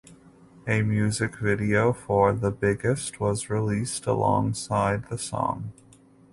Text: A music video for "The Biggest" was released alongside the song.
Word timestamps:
A 0.65 0.81
music 0.81 1.35
video 1.37 1.93
for 1.93 2.33
"The 2.33 2.49
Biggest" 2.49 3.19
was 3.19 3.51
released 3.51 4.07
alongside 4.07 5.07
the 5.09 5.17
song. 5.19 5.73